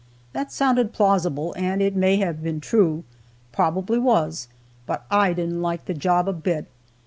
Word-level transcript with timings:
That 0.33 0.51
sounded 0.51 0.93
plausible, 0.93 1.53
and 1.55 1.79
it 1.79 1.95
may 1.95 2.15
have 2.17 2.41
been 2.41 2.59
true, 2.59 3.03
probably 3.51 3.99
was, 3.99 4.47
but 4.87 5.05
I 5.11 5.31
didn't 5.33 5.61
like 5.61 5.85
the 5.85 5.93
job 5.93 6.27
a 6.27 6.33
bit. 6.33 6.65